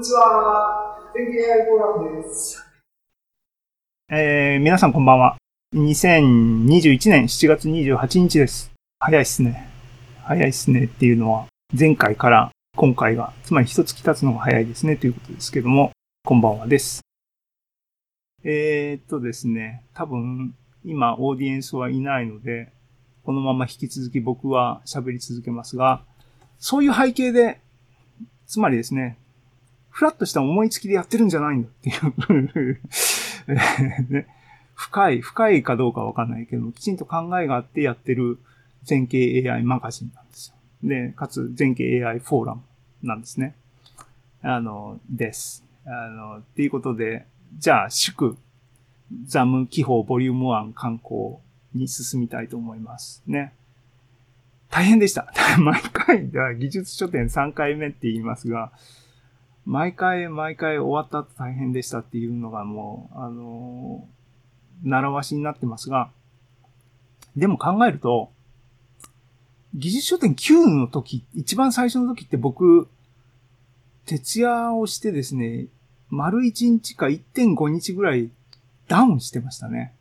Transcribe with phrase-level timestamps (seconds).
[0.00, 0.96] にちは。
[1.14, 2.64] 天気 AI フォーラムです。
[4.08, 5.36] えー、皆さんこんばんは。
[5.74, 8.72] 2021年7月28日です。
[8.98, 9.68] 早いっすね。
[10.24, 15.92] 早いっすねっていうのは、前回から今回が、つまり一月経つのが早いですねということですけども、
[16.24, 17.02] こんばんはです。
[18.42, 22.72] えー、っとですね、多分、今オーディエンスはいないので、
[23.22, 26.02] このまま引き続き僕は喋り続けますが、
[26.58, 27.60] そういう背景で、
[28.46, 29.18] つまりですね、
[29.90, 32.80] フラッとした思いつきでやってるんじゃないんだっていう
[34.08, 34.26] ね、
[34.74, 38.38] 深い、深いかどうかわかんないけどきちんと考えがあってやってる
[38.84, 40.54] 全景 AI マガジンなんですよ。
[40.82, 42.62] で、かつ全景 AI フォーラム
[43.02, 43.54] なんですね。
[44.42, 45.64] あの、です。
[45.84, 47.26] あの、っていうことで、
[47.58, 48.36] じゃあ、祝、
[49.24, 51.36] ザム記法ボリューム1観光
[51.74, 53.52] に進みたいと思いますね。
[54.70, 55.32] 大変でした。
[55.58, 58.72] 毎回、技術書店3回目って言いますが、
[59.66, 66.10] 毎回毎回終わった後大変でしたっていうのがもう、あのー、習わしになってますが、
[67.36, 68.30] でも考えると、
[69.74, 72.88] 技術書店9の時、一番最初の時って僕、
[74.06, 75.66] 徹夜をしてですね、
[76.08, 78.30] 丸1日か1.5日ぐらい
[78.88, 79.94] ダウンしてましたね。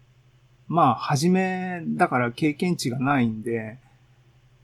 [0.68, 3.78] まあ、初めだから経験値がないんで、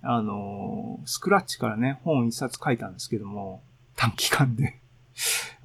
[0.01, 3.61] あの、スクラッチからね、本一冊書いたんですけども、
[3.95, 4.79] 短期間で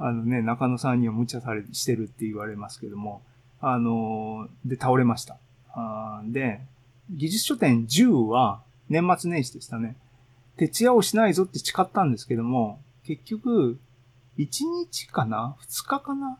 [0.02, 3.22] あのね、中野さんには無茶され、してるって言われますけども、
[3.60, 5.36] あの、で、倒れました。
[5.72, 6.62] あで、
[7.10, 9.96] 技術書店10は年末年始でしたね。
[10.56, 13.78] 徹夜をしないぞって誓ったんですけども、結局、
[14.38, 14.48] 1
[14.88, 16.38] 日かな ?2 日かな？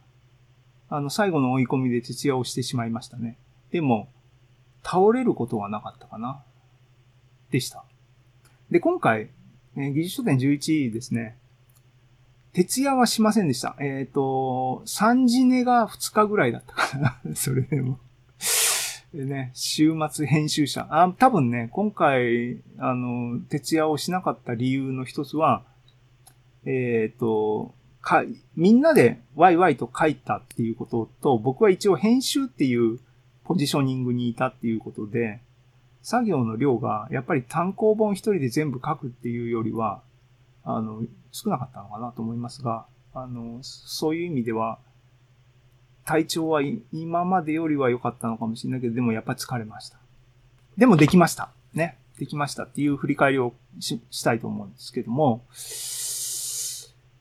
[0.88, 3.36] あの、最後の追い込みで徹夜をしてしまいましたね。
[3.72, 4.08] でも、
[4.82, 6.42] 倒れることはなかったかな？
[7.50, 7.84] でした。
[8.70, 9.28] で、今回、
[9.76, 11.36] え、技術書店11ですね。
[12.52, 13.76] 徹夜はしませんでした。
[13.80, 17.20] えっ、ー、と、3時寝が2日ぐらいだったかな。
[17.34, 17.98] それでも
[19.14, 20.86] でね、週末編集者。
[20.90, 25.64] あ、多分ね、今回、あの、徹夜をしなかった理由の一つは、
[26.64, 28.24] えっ、ー、と、か、
[28.56, 32.98] みんなでワイワイと書いたっていうことと、僕は一応編集っていう
[33.44, 35.40] ポジショニングにいたっていうことで、
[36.02, 40.02] 作業の量がやっぱり単行本一人で全部書くっていうよりは、
[40.64, 44.78] あの、少なかったのかなと思いますが、あの、そういう意味では、
[46.04, 46.62] 体調は
[46.92, 49.98] 今までよりは良かったのかもしれないけど、でもやっぱ疲れました。
[50.76, 51.50] でもできました。
[51.72, 51.98] ね。
[52.18, 55.44] できましたっていう振り返りをししたいと思うんですけども、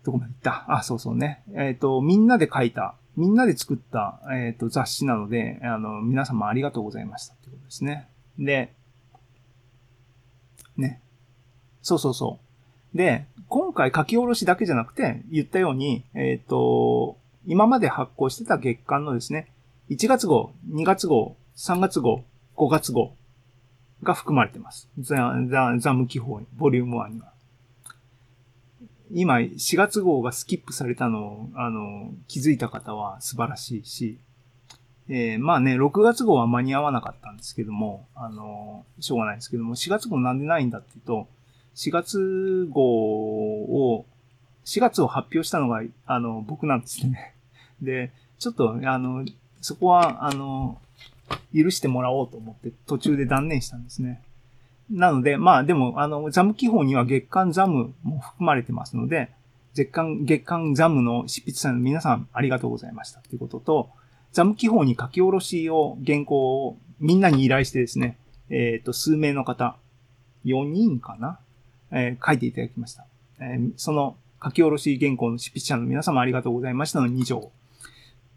[0.04, 0.66] どこまで行った？
[0.68, 1.44] あ、そうそうね。
[1.54, 8.10] えっ、ー、と、みんなで書いた、みんなで作った、えっ、ー、と、雑誌なので、あの、皆様ありがとうございましたってことですね。
[8.38, 8.74] で、
[10.78, 11.02] ね。
[11.82, 12.49] そうそうそう。
[12.94, 19.52] で、今回書き下ろしだけじゃなくて、言ったように、えっ、ー、と、今まで発行してた月間のですね、
[19.90, 22.24] 1月号、2月号、3月号、
[22.56, 23.16] 5月号
[24.04, 24.90] が含まれてます。
[25.00, 27.32] ザ、ザ、ザム記法に、ボリューム1には。
[29.12, 34.20] 今、4月号がスキップされたのを、あの、気づいた方は素晴らしいし、
[35.08, 41.28] えー、まあね、6月号は間に合わなかったんですけども、あの、しょうがないですけども、4月号なんでないんだっていうと、
[41.76, 44.06] 4月号を、
[44.66, 47.34] 4月を発表したのが、あの、僕なんですね。
[47.82, 49.26] で、ちょっと、あの、
[49.62, 50.80] そこは、あの、
[51.56, 54.22] 許してもらおうと思って途中で断念したんですね。
[54.90, 59.30] なので、まあでも、あの、ザム記法には月間ザムも含まれてますので、
[59.76, 63.90] 月間、月間ザムの執筆者の皆さんありがとうございましたということと、
[64.32, 68.18] ザム記法に書き下ろしを、原稿をみんなに依頼してですね、
[68.50, 69.78] えっ、ー、と、数名の方、
[70.46, 71.40] 4人かな
[71.92, 73.06] えー、書いていただきました。
[73.40, 77.52] えー、その書き下ろし原稿の執筆者の皆様ありがとうございましたの2条。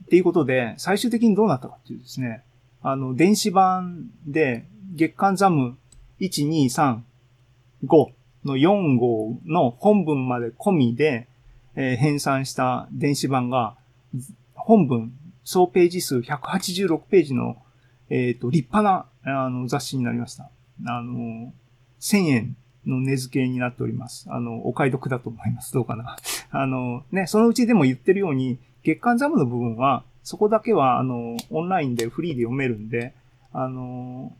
[0.04, 2.42] っていうことで、最終的にどうなったかっていうですね、
[2.82, 5.78] あの、電子版で月間ザム
[6.20, 7.00] 1、2、3、
[7.86, 8.12] 5
[8.44, 11.28] の4号の本文まで込みで、
[11.74, 13.76] えー、編纂した電子版が、
[14.54, 15.12] 本文、
[15.44, 17.56] 総ページ数186ページの、
[18.10, 20.50] えっ、ー、と、立派な、あの、雑誌になりました。
[20.86, 21.52] あの、
[22.00, 22.56] 1000円
[22.86, 24.26] の値付けになっております。
[24.28, 25.72] あの、お買い得だと思います。
[25.72, 26.16] どうかな。
[26.50, 33.14] あの、ね、そのうちでも言ってるように、月間ザムの部分は、そこだけは、あの、オンラインでフリーで読めるんで、
[33.52, 34.32] あの、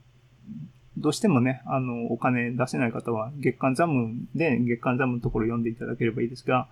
[0.97, 6.67] どうしてもね、あの、お金出せない方は、月間ザムで月間ザムのところ読んでいただければいいですが、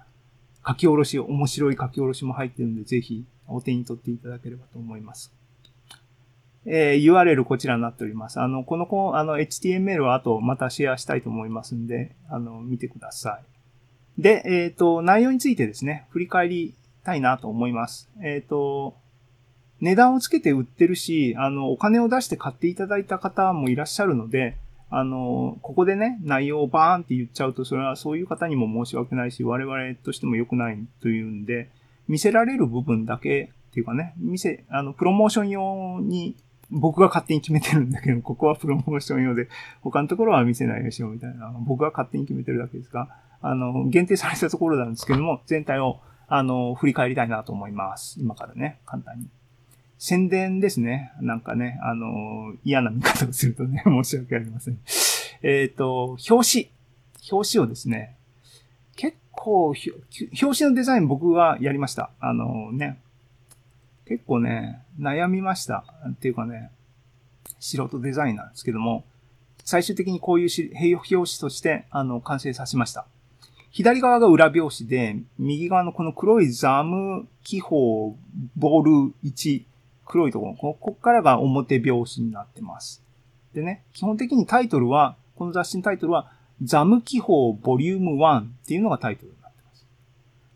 [0.66, 5.34] 書き下ろし、面白い書き下ろしも入ってるんで、ぜひお手に取っていただければと思います。
[6.66, 8.40] えー、URL こちらになっております。
[8.40, 13.40] あの、この子、あの、HTML は後またシェアしたいと思いますんで、あの、見てくださ
[14.18, 14.22] い。
[14.22, 18.10] で、えっ、と、内容についてですね、振り返りたいなと思います。
[18.24, 18.96] えっ、と、
[19.80, 24.58] 値段をつけて売ってるし、あの、お金を出して買っていただいた方もいらっしゃるので、
[24.92, 31.69] あの、ここでね、内容をバーンって言っちゃうと、それはそういう方にも申し訳ないし、我々としても良くないというんで、
[32.08, 36.36] 見せられる部分だけっていうかね、見せ、あの、プロモーション用に
[36.72, 39.50] 僕が勝手に決めてるんだけど、 ここはプロモーション用で、
[39.82, 43.10] 他のところは見せないようにしようみたいな、僕が勝手に決めてるだけですが、
[43.42, 48.20] あの、限定されたところなんですけども、全体を、あの、振り返りたいなと思います。
[48.20, 49.30] 今からね、簡単に。
[49.98, 51.12] 宣伝ですね。
[51.20, 54.80] なんかね、あの、嫌な見方をするとね、 申し訳ありません。
[55.44, 56.72] えっ、と、表紙。
[57.32, 58.16] 表紙をですね、
[58.96, 59.86] 結構、表
[60.40, 62.10] 紙のデザイン僕がやりました。
[62.20, 63.00] あのね、
[64.12, 65.86] 結構ね、悩みました。
[66.06, 66.69] っていうかね、
[67.62, 69.06] 素人デザインなんですけども、
[69.63, 73.06] 最終的にこういうし表紙として、あの、完成させました。
[73.69, 77.69] 左側が裏表紙で、右側のこの黒いザム気泡
[78.58, 79.63] ボール1、
[80.06, 83.02] 黒いところ、ここからが表表紙になってます。
[83.54, 89.86] でね、基本的にタイトルは、この雑誌のタイトルは、ザム気泡ボリューム1っていうのがタイトルになってます。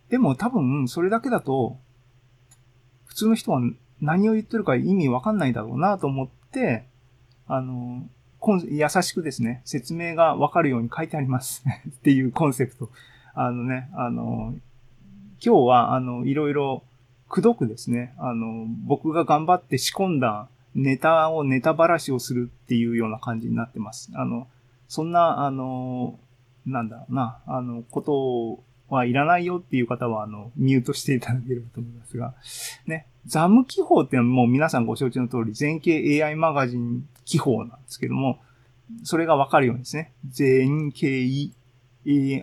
[0.09, 1.77] でも多分、それだけだと、
[3.15, 3.61] 普通の人は
[4.01, 6.85] 何を言ってるか意味わかんないだろうなと思って、
[7.47, 8.03] あの、
[8.69, 11.63] 優しくですね、説明がわかるように書いてあります。
[11.87, 12.89] っていうコンセプト。
[13.33, 14.53] あのね、あの、
[15.41, 16.83] 今日は、あの、いろいろ、
[17.29, 24.11] くどくですね、あの、僕が頑張って仕込んだネタをネタばらしをするっていうような感じになってます。
[24.13, 24.47] あの、
[24.89, 26.19] そんな、あの、
[26.65, 32.33] なんだろうな、あの、ことをはいらないよっていう方は、あの、ミュートしていただければと思いますが、
[32.85, 38.39] ね、ザム記法ってのはもう皆さんご承知の通り、全景 AI マガジン記法なんですけども、
[39.03, 41.51] それがわかるようにですね、全景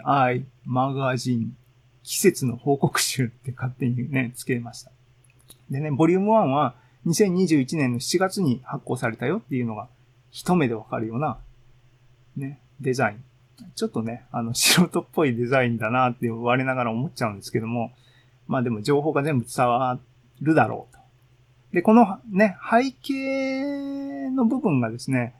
[0.05, 1.57] AI マガジン
[2.03, 4.91] 季節の報告集って勝手にね、つけました。
[5.71, 6.75] でね、ボリューム1は
[7.07, 9.89] 2021年の7月に発行されたよっていうのが
[10.31, 11.39] 一目でわかるような、
[12.37, 13.25] ね、デザイン。
[13.75, 17.93] ちょっとね、あの、素人っぽいデザインだなって我ながら思っちゃうんですけども、
[18.47, 19.99] まあでも情報が全部伝わ
[20.41, 21.01] るだろうと。
[21.73, 25.35] で、このね、背景の部分がですね、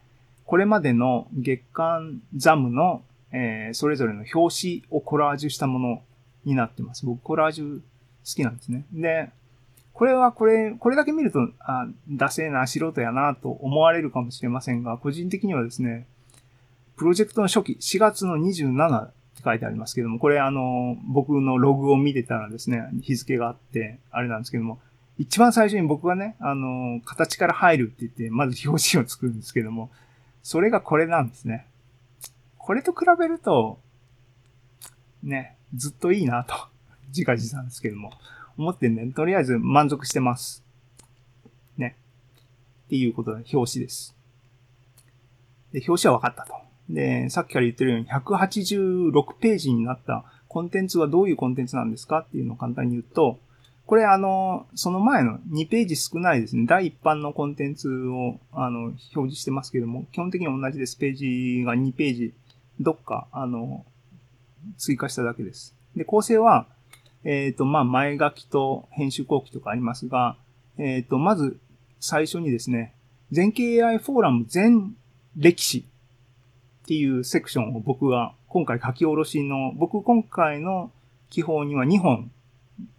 [0.45, 6.03] これまでの月刊ザムの、えー、それぞれの表紙をコラージュしたもの
[6.45, 7.07] になってます。
[7.07, 7.83] 僕コラージュ好
[8.25, 8.85] きなんですね。
[8.93, 9.31] で、
[9.93, 16.07] これはこれ、これだけ見ると、あ、ダセーな素人やなと思われるかもしれませんが、個人的にはですね、
[17.03, 24.79] プロジェクトの初期、4月の27って書いてありますけども、これあの、僕のログを見てたらですね、日付があって、あれなんですけども、
[25.19, 29.91] 一番最初に僕がね、あの、形から入るって言って、まず表紙を作るんですけども、
[30.45, 31.67] それがこれなんですね。
[32.57, 33.81] これと比べると、
[35.25, 36.55] ね、ずっといいなと、
[37.09, 38.13] 自画自賛ですけども、
[38.57, 40.63] 思ってんで、とりあえず満足してます。
[41.77, 41.97] ね。
[42.87, 44.15] っていうことで、表紙です。
[45.73, 46.72] で、表紙は分かったと。
[46.93, 53.39] で、さっきから言ってるように186ページになったコンテンツはどういうコンテンツなんですかっていうのを簡単に言うと、
[53.87, 56.67] これあの、その前の2ページ少ないですね。
[56.67, 60.97] 第一版のコンテンツをあの表示してますけども、基本的に同じです。
[60.97, 62.35] ページが2ページ、
[62.79, 63.85] どっか、あの、
[64.77, 65.75] 追加しただけです。
[65.97, 66.67] で、構成は、
[67.25, 70.37] えっ、と、まあ、前書きと編集後期とかありますが、
[70.79, 71.59] えっ、と、まず
[72.01, 72.95] 最初にですね、
[73.31, 74.95] 全景 AI フォーラム全
[75.37, 75.87] 歴史
[76.83, 80.91] っていうセクションを僕が今回書き下ろしの、僕今回の
[81.31, 82.31] 記法には2本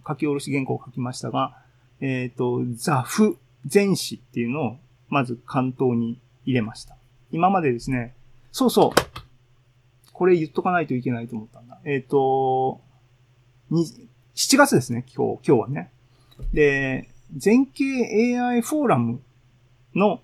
[0.07, 1.57] 書き下ろし原稿を書きましたが、
[1.99, 4.77] えっ、と、ザフ全史っていうのを
[5.09, 6.95] まず関東に入れました。
[7.31, 8.15] 今までですね、
[8.51, 11.79] そうそう、これ言っとかないといけないと思ったんだ。
[11.83, 12.81] えっ、と、
[13.69, 15.91] 7月ですね、今日、今日はね。
[16.53, 19.21] で、全景 AI フォーラム
[19.95, 20.21] の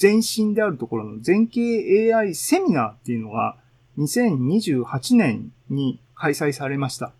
[0.00, 3.56] 前身であるところの全景 AI セミナーっていうのが
[3.98, 7.12] 2028年に開催されました。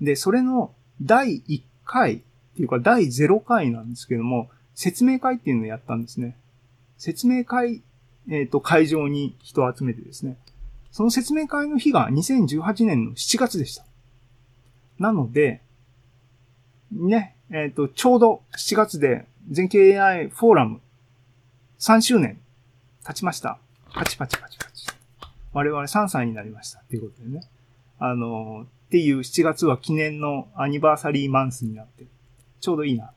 [0.00, 2.20] で、それの第1回っ
[2.56, 6.36] ていうか第0回なんですけども、説明会っていうのをやったんですね。
[6.98, 7.82] 説明会、
[8.30, 10.36] えっ、と、会場に人を集めてですね。
[10.90, 13.84] その説明会の日が2018年の7月でした。
[14.98, 15.62] なので、
[16.92, 20.80] ね、えっ、と、ちょうど7月で全景 AI フォーラム
[21.78, 22.40] 3周年
[23.06, 23.58] 経ちました。
[23.94, 24.86] パチパチパチパチ。
[25.52, 26.80] 我々3歳になりました。
[26.80, 27.48] っていうことでね。
[28.00, 32.04] あの、っていう7月は記念のアニバーサリーマンスになって、
[32.60, 33.12] ちょうどいいな、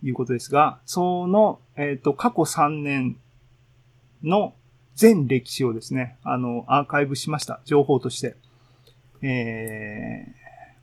[0.00, 3.16] ということですが、その、えっ、と、過去3年
[4.24, 4.54] の
[4.96, 7.60] 全歴史をですね、あの、アーカイブしました。
[7.64, 8.34] 情報として。
[9.22, 10.34] え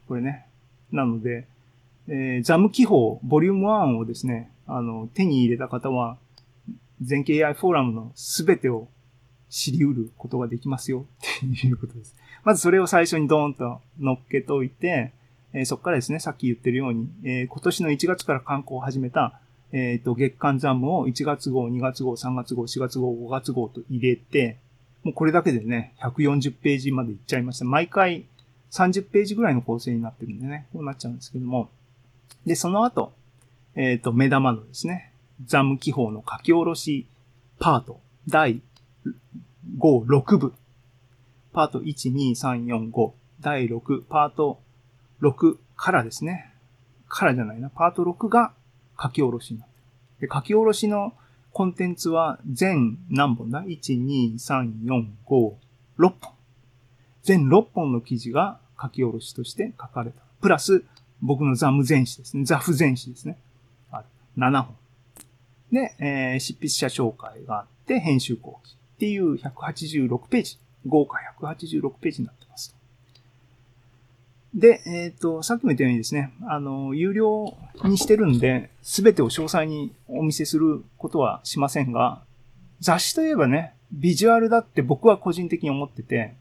[0.05, 0.45] ー、これね。
[0.93, 1.47] なので、
[2.07, 6.17] えー、ザム記法ボリューム1をですね、あの、手に入れた方は、
[7.03, 8.87] 全景 AI フォーラムのすべてを
[9.49, 11.05] 知り得ることができますよ
[11.37, 12.15] っていうことです。
[12.43, 15.13] まずそれを最初にドーンと乗っけといて、
[15.53, 19.39] え、そこからですね、さっき言ってるように、え、今年の1月から観光を始めた、
[19.71, 24.57] えっ、と、月間ザムを1月号、2月号、3月号、4月号、5月号と入れて、
[25.03, 27.65] もうこれだけでね、140ページまでいっちゃいました。
[27.65, 28.25] 毎回
[28.71, 31.69] 30ページぐらいの構成になってるんでね、こうなっちゃうんですけども。
[32.45, 33.13] で、その後、
[33.75, 35.12] えっ、と、目玉のですね、
[35.45, 37.07] ザム記法の書き下ろし
[37.59, 38.61] パート、第
[39.77, 40.53] 5、6部。
[41.53, 43.11] パート1、2、3、4、5。
[43.39, 44.59] 第6、パート
[45.21, 46.53] 6からですね。
[47.07, 47.69] からじゃないな。
[47.69, 48.53] パート6が
[49.01, 49.75] 書き下ろしになって
[50.25, 50.27] る。
[50.27, 51.13] で、書き下ろしの
[51.51, 55.53] コンテンツは全何本だ ?1、2、3、4、5、
[55.99, 56.33] 6本。
[57.21, 60.21] 全6本の記事が書き下ろしとして書かれた。
[60.41, 60.83] プラス、
[61.21, 62.43] 僕のザム全史ですね。
[62.43, 63.37] ザフ全史ですね。
[63.91, 64.05] ある。
[64.37, 64.75] 7本。
[65.73, 70.57] で、えー、執筆者紹介があって、編集後期っていう186ページ。
[70.85, 72.75] 豪華186ページになってます。
[74.53, 82.21] で、えっ、ー、と、さっきも言ったようにですね、あの、有料にしてるんで、すべてを詳細にお見せすることはしませんが、
[82.79, 86.35] 雑誌といえばね、ビジュアルだって僕は個人的に思ってて、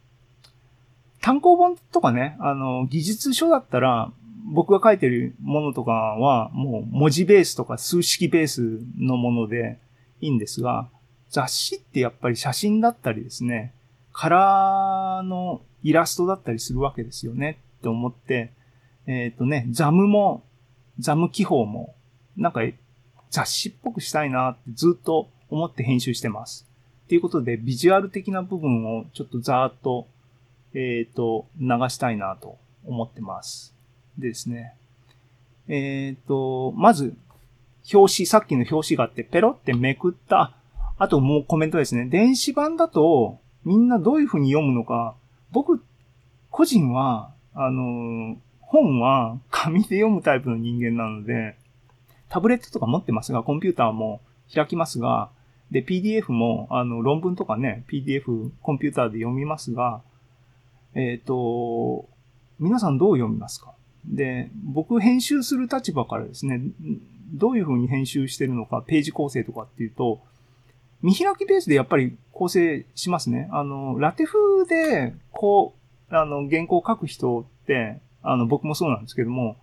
[1.23, 4.13] 単行本とかね、あの、技術書だったら、
[4.53, 9.79] 僕が書いてるものとかは、もう文字ベースとか数式ベースのもので
[10.21, 10.89] いいんですが、
[11.31, 13.73] 雑誌ってやっぱり写真だったりですね、
[14.13, 18.53] カラーのイラストだったりするわけですよねって思って、
[19.07, 20.45] えっ、ー、とね、ザムも、
[20.99, 21.95] ザム記法も、
[22.37, 22.61] なんか
[23.31, 26.67] 雑誌っぽくしたいなってずっと思って編集してます。
[27.05, 30.07] っていうことで、ビジュアル的な部分をちょっとざーっと、
[30.75, 33.72] えっ、ー、と、流したいなと思ってます。
[34.19, 34.75] ですね。
[35.69, 37.15] えっ、ー、と、まず、
[37.93, 40.55] 表紙、さっきの表紙があって、ペロってめくった、
[40.99, 42.07] あともうコメントですね。
[42.07, 45.15] 電子版だと、みんなどういう風に読むのか、
[45.51, 45.83] 僕、
[46.51, 51.57] 個人は、あの、本は紙で読むタイプの人間なので、
[52.29, 54.21] タブレットとか持ってますが、コンピューターも
[54.53, 55.31] 開きますが、
[55.71, 60.03] で、PDF も、あの、論文とかね、PDF、コンピューターで読みますが、
[60.95, 62.09] えっ、ー、と、
[62.59, 63.73] 皆さんどう読みますか？
[64.07, 66.61] で、僕編集する立場からですね、
[67.33, 70.21] どういう風に編集してるのか、ページ構成とかっていうと、
[71.03, 73.49] 見開きベースでやっぱり構成しますね。
[73.53, 75.75] あの、ラテ風で、こ
[76.11, 79.57] う、あの、原稿を書く人って、あの、僕もそうなんですけども、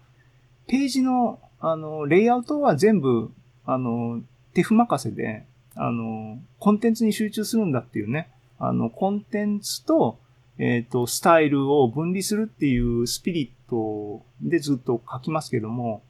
[0.67, 3.31] ページの、あの、レイアウトは全部、
[3.65, 4.21] あの、
[4.53, 10.19] 手不任せで、あの、コンテンツに集中するんだっていうね、あの、コンテンツと、
[10.57, 16.01] えっ、ー、と、スタイルを分離するっていうスピリットでずっと書きますけども、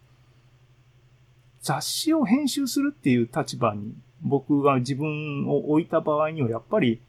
[1.62, 7.02] 雑誌を編集するっていう立場に僕が自分を置いた場合にはやっぱり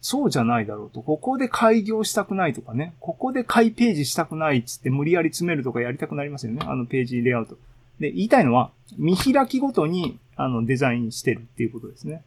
[0.00, 1.00] そうじゃないだろうと。
[1.00, 2.94] ここで開業したくないとかね。
[2.98, 6.60] ここで開ページしたくないっつって無理やり詰めるとかやりたくなりますよね。
[6.64, 7.56] あのページレイアウト。
[8.00, 12.24] で、言いたいのは、見開きごとに、あの、デザインしてるっていうことですね。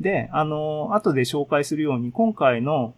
[0.00, 2.94] で、あの、後で紹介するように、今回の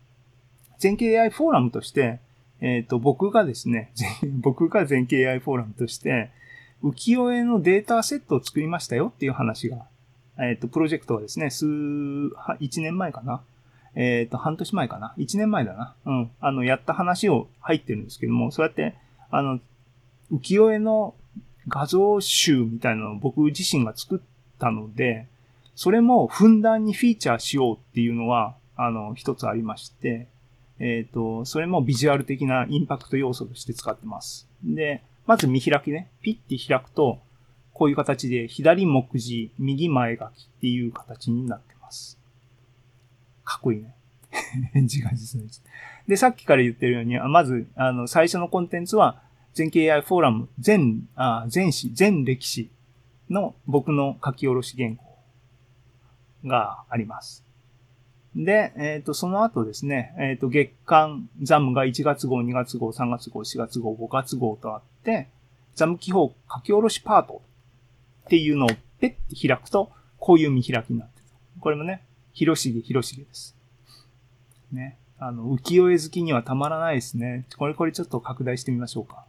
[0.79, 2.21] 全景 AI フォーラムとして、
[2.61, 3.93] えっ、ー、と、僕がですね、
[4.41, 6.31] 僕が全景 AI フォーラムとして、
[6.83, 9.85] 浮世絵のデータセットを作りましたよっていう話が
[10.41, 13.43] えっ、ー、と、プロジェクトはですね、数、1年前かな。
[13.95, 15.15] えっ、ー、と、半年前かな。
[15.19, 15.95] 1年前だな。
[16.07, 16.31] うん。
[16.41, 18.95] あの、やった話を入ってるんですけども、そうやって、
[19.31, 19.61] あの、
[20.33, 21.15] 浮世絵の
[21.69, 24.21] 画像集みたいなのを僕自身が作っ
[24.59, 25.27] たので、
[25.75, 30.27] それもふんだんにフィーチャーしようっていうのは、あの、一つありまして、
[30.81, 34.49] えっ、ー、と、それもビジュアル的なインパクト要素として使ってます。
[34.65, 36.11] で、まず見開きね。
[36.23, 37.21] ピッて開くと、
[37.73, 42.19] こういう形で左目次、右前書きっていう形になってます。
[43.45, 43.95] かっこいいね。
[44.75, 45.63] 自画自賛です。
[46.09, 49.23] で、さっきから言ってるように、まず、あの、最初のコンテンツは、
[49.53, 52.71] 全景 AI フォーラム、全、あ全史、全歴史
[53.29, 55.19] の僕の書き下ろし原稿
[56.47, 57.45] があります。
[58.37, 65.29] で、えっ、ー、と、その後ですね、えっ、ー、と、月間ザムが1月号、2月号、3月号、4月号、5月号とあって、
[65.75, 67.43] ザム記法書き下ろしパート
[68.27, 68.69] っていうのを
[69.01, 71.25] ペッて開くと、こういう見開きになってる。
[71.61, 73.57] これもね、広重広重です。
[74.73, 74.97] ね。
[75.19, 77.47] あの、浮世絵好きにはたまらないですね。
[77.59, 79.25] これこれちょっと拡大してみましょうか。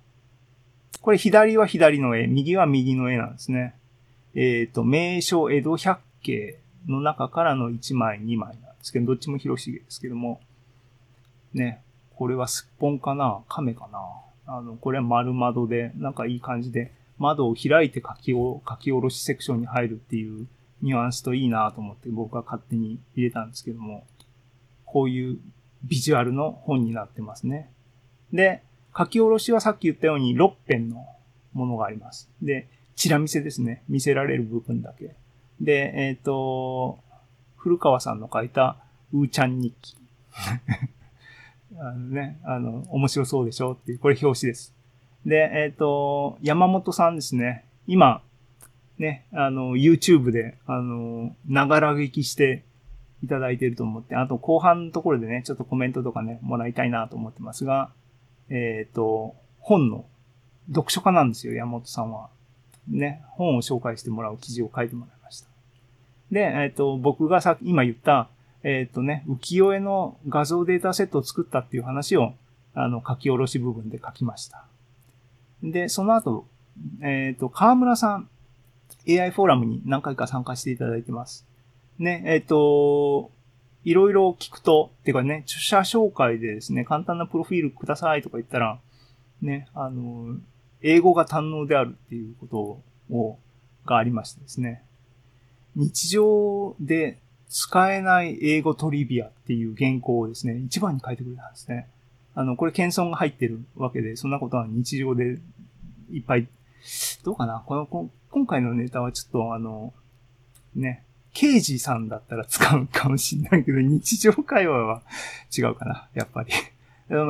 [1.01, 3.75] これ左は左の絵、右は右の絵なんですね。
[4.35, 10.41] えっ、ー、と、名所江戸百景の中からの1枚、2枚なんですけど、どっちも広重ですけども、
[11.53, 11.81] ね。
[12.15, 13.99] これはすっぽんかな亀かな
[14.45, 20.47] あの、これは丸窓で、なんかいい感じで、窓を開いて書きを、書き下ろしセクションに入るっていう
[20.81, 24.05] ニュアンスといいなと思って僕は勝手に入れたんですけども、
[24.85, 25.37] こういう
[25.83, 27.71] ビジュアルの本になってますね。
[28.33, 28.63] で、
[28.97, 31.05] 書き下ろしはさっき言ったように6編の
[31.53, 32.29] ものがあります。
[32.41, 33.83] で、チラ見せですね。
[33.87, 35.15] 見せられる部分だけ。
[35.59, 36.99] で、えっ、ー、と、
[37.61, 38.77] 古川さんの書いた、
[39.13, 39.95] うーちゃん日記。
[41.79, 44.73] あのね、あの、面白そうでしょっていう、これ表紙です。
[45.25, 47.65] で、えっ、ー、と、山本さんですね。
[47.85, 48.23] 今、
[48.97, 52.63] ね、あの、YouTube で、あの、ながら聞きして
[53.23, 57.91] いただいていると思って、あと後半のところでね、ちょっとコメントとかね、もらいたいなと思ってますが、
[58.49, 60.05] えっ、ー、と、本の
[60.69, 62.29] 読書家なんですよ、山本さんは。
[62.87, 65.20] ね、本を紹介してもらう記事を書いてもらいました。
[66.31, 68.29] で、えっ、ー、と、僕がさ、今言った、
[68.63, 72.33] えっ、ー、とね、浮世絵の画像データセットを作ったっていう話を、
[72.73, 74.65] あの、書き下ろし部分で書きました。
[75.61, 76.45] で、その後、
[77.01, 78.29] えっ、ー、と、河村さん、
[79.07, 81.45] AI フォーラムに何回か参加していただいてます。
[81.99, 83.31] ね、えっ、と、
[83.83, 88.79] いろいろ聞くと、っていうかね、著者紹介でですね、簡単なプロフィールくださいとか言ったら、
[89.41, 90.37] ね、あの、
[90.81, 92.47] 英語が堪能であるっていうこ
[93.09, 93.39] とを、
[93.85, 94.83] がありましてですね。
[95.75, 97.17] 日常で
[97.49, 101.87] 使えない英語トリビアっていう原稿をですね、一番に書いてくれたんですね。
[102.33, 105.37] あの、これ謙遜が入ってるわけで、そんなことは日常で
[106.11, 106.47] いっぱい、
[107.23, 107.63] どうかな？
[107.65, 109.93] この、今回のネタはちょっとあの、
[110.75, 115.01] ね、刑事さんだったら使うかもしれないけど、日常会話は
[115.57, 116.51] 違うかな、やっぱり。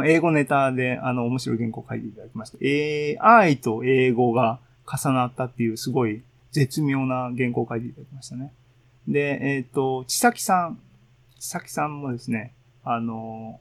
[0.06, 2.58] 英語ネタで、あの、面白い原稿を書いていただきました。
[3.42, 6.22] AI と英語が重なったっていう、すごい
[6.52, 8.54] 絶妙な原稿を書いていただきましたね。
[9.08, 10.80] で、えっ、ー、と、ちさきさん、
[11.40, 12.54] ちさきさんもですね、
[12.84, 13.60] あの、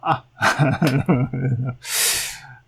[0.00, 0.26] あ、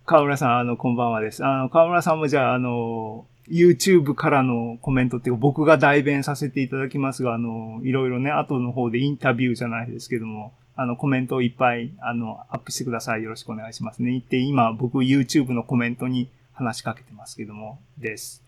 [0.05, 1.45] 河村さん、あの、こんばんはです。
[1.45, 13.23] あの、河村さんもじゃあ、あの、YouTube からのコメントっていうか、僕が代弁させていただきますが、あの、いろいろね、後の方でインタビューじゃないですけども、あの、コメントをいっぱい、あの、アップしてください。
[13.23, 14.11] よろしくお願いしますね。
[14.11, 18.43] 言って、今、僕 YouTube のコメントに話しかけてますけども、です。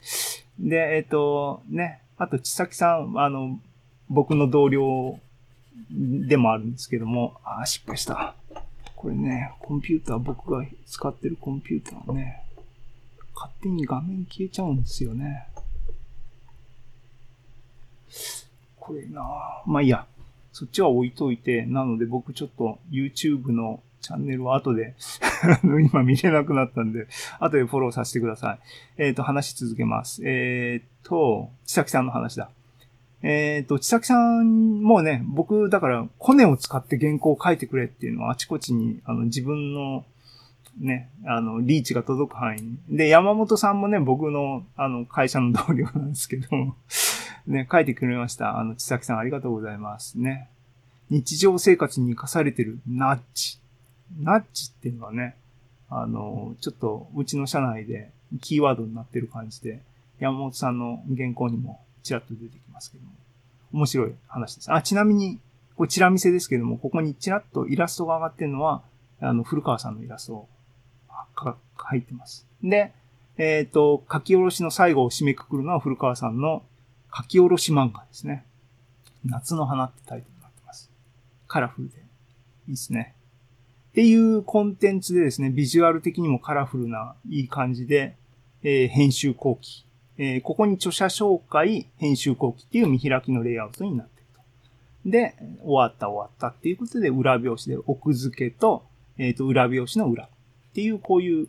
[0.59, 3.59] で、えっ、と、ね、あと、ちさきさん、あの、
[4.09, 5.19] 僕の同僚
[5.89, 8.35] でもあるんですけども、あ、失敗した。
[8.95, 12.43] これね、コンピューター、僕が使ってるコンピューターね、
[13.35, 15.47] 勝手に画面消えちゃうんですよね。
[18.79, 19.21] これな
[19.65, 20.05] まあいいや。
[20.53, 24.93] そっちは置いといて、なので僕ちょっと YouTube のチャンネルは後で
[25.63, 27.07] 今見れなくなったんで、
[27.39, 28.59] 後でフォローさせてください。
[28.97, 30.21] えっ、ー、と、話し続けます。
[30.23, 32.51] えっ、ー、と、ちさきさんの話だ。
[33.23, 40.05] えっ、ー、と、ちさきさんもね、僕、だから、コネを使って原稿を書いてくれっていうのはあちこちに、あの、自分の、
[40.79, 42.77] ね、あの、リーチが届く範囲に。
[42.91, 46.47] で、山本さんもね、僕の、あの、会社の同僚なんですけど、
[47.47, 48.59] ね、書いてくれました。
[48.59, 50.19] あの、ちさきさんありがとうございます。
[50.19, 50.49] ね。
[51.09, 53.59] 日常生活に生かされてるナッチ。
[54.19, 55.35] ナッチっていうのはね、
[55.89, 59.81] あの、ちょっと、うちの社内でキーワードになってる感じで、
[60.19, 63.11] 山本さんの原稿にもちらっと出てきますけども。
[63.73, 64.73] 面白い話です。
[64.73, 65.39] あ、ちなみに、
[65.75, 68.81] これチラ見せですけども、ここにちらっとイラストが上がってるのは、
[69.19, 70.47] あの、古川さんのイラストを
[71.37, 72.47] 書いてます。
[72.63, 72.93] で、
[73.37, 76.63] えっ、ー、と、書き下ろしの最後を締めくくるのは古川さんの
[77.15, 78.45] 書き下ろし漫画ですね。
[79.25, 80.89] 夏の花ってタイトルになってます。
[81.47, 81.95] カラフルで。
[82.67, 83.13] いいですね。
[83.95, 88.17] っていうコンテンツでですね、ビジュアル的にもカラフルないい感じで、
[88.61, 89.85] えー、編集後期
[90.17, 95.09] えー、ここに著者紹介、編集後期っていう見開きのレイアウトになっていると。
[95.09, 98.85] で、終わった終わったっていうことで、裏表紙で奥付けと、
[99.17, 100.29] えっ、ー、と、裏表紙の裏っ
[100.73, 101.47] ていう、こういう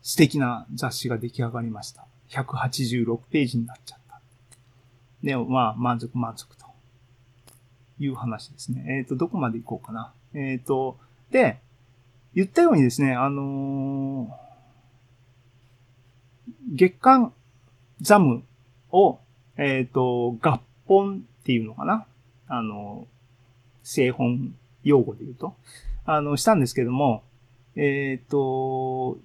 [0.00, 2.06] 素敵な雑誌が出来上がりました。
[2.30, 4.20] 186ページになっちゃった。
[5.24, 6.66] で、まあ、満足満足と
[7.98, 8.84] いう話ですね。
[8.98, 10.12] えっ、ー、と、どこまで行こうかな。
[10.34, 10.98] えっ、と、
[11.32, 11.58] で、
[12.34, 14.38] 言ったようにですね、あの
[16.74, 17.32] 月間
[18.00, 18.44] ザム
[18.90, 19.18] を、
[19.56, 22.06] えっ、ー、と、合本っていうのかな？
[22.48, 23.06] あの、
[23.82, 25.56] 製本用語で言うと、
[26.04, 27.22] あの、したんですけども、
[27.76, 29.18] えっ、ー、と、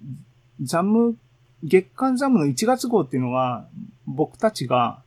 [0.62, 1.16] ザム、
[1.62, 3.68] 月間ザムの1月号っていうのが、
[4.06, 5.02] 僕たちが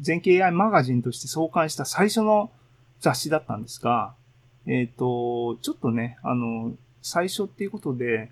[0.00, 2.50] 全景 AI マガジンとして創刊した最初の
[3.00, 4.14] 雑誌だったんですが、
[4.66, 8.30] えっ、ー、と、ちょっとね、あの、最初っていうことで、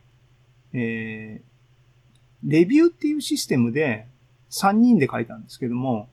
[0.73, 4.07] えー、レビューっていうシステムで、
[4.51, 6.09] 3人で書いたんですけども、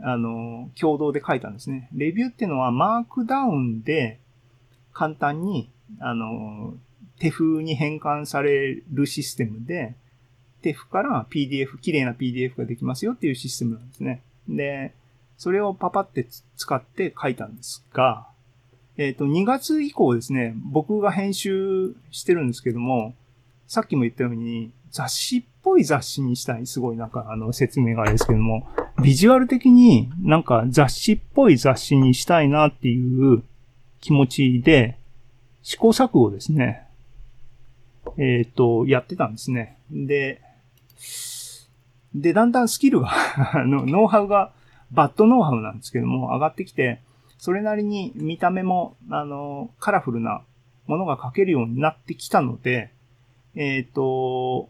[0.00, 1.88] あの、共同で書いたんですね。
[1.92, 4.18] レビューっていうのはマークダウンで
[4.92, 5.68] 簡単に、
[6.00, 6.74] あの、
[7.18, 9.94] 手風に変換されるシステムで、
[10.62, 14.22] 手風から PDF、綺麗な PDF ができますよっていうシステムなんですね。
[14.48, 14.94] で、
[15.36, 18.28] それをパパって使って書いたんですが、
[18.96, 23.14] えっ、と、2月以降ですね、僕が編集してるんですけども、
[23.66, 26.66] さっきも言ったように、雑誌っぽい雑誌にしたい。
[26.66, 28.68] すごいなんかあの説明があれですけども、
[29.02, 33.42] ビジュアル的になんか雑誌っぽい雑誌にしたいなっていう
[34.02, 34.98] 気持ちで、
[35.62, 36.86] 試行錯誤ですね。
[38.18, 39.78] えっ、と、やってたんですね。
[39.90, 40.42] で、
[42.14, 43.10] で、だんだんスキルが
[43.54, 44.52] あの、ノウハウが、
[44.90, 47.00] バッドノウハウなんですけども、上がってきて、
[47.42, 50.42] それなりに見た目も、あの、カラフルな
[50.86, 52.92] ものが書けるようになってきたので、
[53.56, 54.68] えっ、と、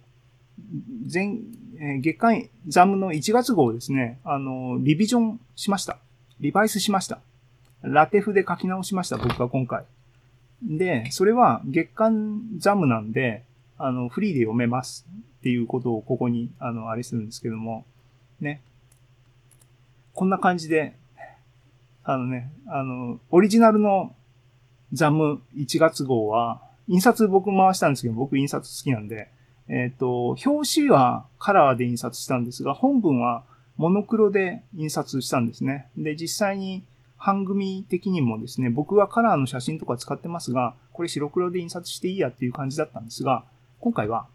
[1.12, 1.37] 前、
[2.00, 5.98] 月間ザムの1月号ですね、あの、リビジョンしました。
[6.40, 7.20] リバイスしました。
[7.82, 9.85] ラテフで書き直しました、僕が今回。
[10.62, 13.44] で、それは月間ザムなんで、
[13.76, 15.06] あの、フリーで読めます
[15.40, 17.85] っていうことをここに、あの、あれするんですけども、
[18.40, 18.62] ね。
[20.14, 20.96] こんな感じで、
[22.04, 24.14] あのね、あの、オリジナルの
[24.92, 29.30] ザム1月号は、印刷僕回したんですけど、僕印刷好きなんで、
[29.68, 33.44] えっ、と、表紙はカラーで印刷したんですが、本文は
[33.76, 35.88] モノクロで印刷したんですね。
[35.96, 36.82] で、実際に
[37.24, 43.44] 版組的にもですね、僕はカラーの写真とか使ってますが、これ白黒で印刷していいやっていう感じだったんですが、
[43.80, 44.26] 今回は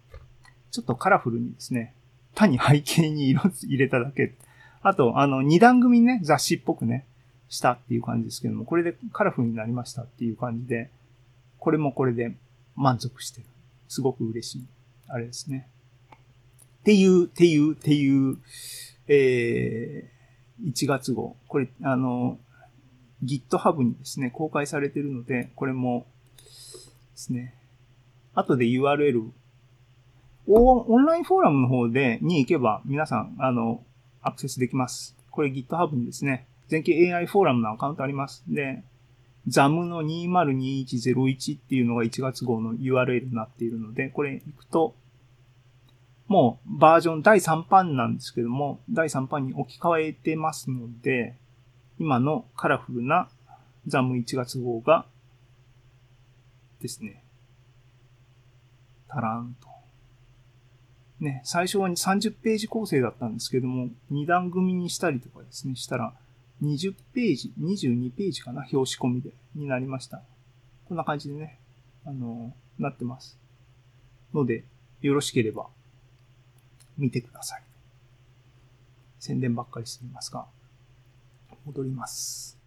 [0.70, 1.94] ちょっとカラフルにですね、
[2.34, 4.34] 単に背景に色入れただけ。
[4.80, 7.04] あと、あの、二段組ね、雑誌っぽくね、
[7.48, 10.90] したっていう感じですけども、これでカラフルになりましたっていう感じで、
[11.58, 12.34] これもこれで
[12.76, 13.46] 満足してる。
[13.88, 14.64] すごく嬉しい。
[15.08, 15.68] あれですね。
[16.80, 18.36] っていう、っていう、っていう、
[19.08, 21.36] えー、1月号。
[21.48, 22.38] これ、あの、
[23.24, 26.06] GitHub にですね、公開されてるので、これも
[26.42, 26.46] で
[27.16, 27.54] すね、
[28.34, 29.30] 後で URL
[30.50, 33.82] オンラインフォーラムの方で、に行けば、皆さん、あの、
[34.22, 35.14] アクセスできます。
[35.30, 38.44] これ GitHub にですね、全景 AI フォーラムのアカウントあります。
[38.46, 38.82] で、
[39.48, 44.94] ZAM の202101っていうのが1月号の URL になっているので、これ行くと、
[46.26, 51.34] もうバージョン第3版なんですけども、第3版に置き換えてますので、
[51.98, 53.28] 今のカラフルな
[53.88, 55.06] ZAM1 月号が
[56.82, 57.24] ですね、
[59.08, 59.68] たらんと。
[61.20, 66.12] ね、最初は30ページ構成だったんですけども、2段組にしたりとかですね、したら、
[66.62, 70.22] 20ページ、22ページかな、表紙込みで、になりました。
[70.86, 71.58] こんな感じでね、
[72.04, 73.38] あの、なってます。
[74.34, 74.64] ので、
[75.00, 75.66] よろしければ、
[76.96, 77.62] 見てください。
[79.20, 80.46] 宣伝ばっかりしてみますが、
[81.64, 82.57] 戻ります。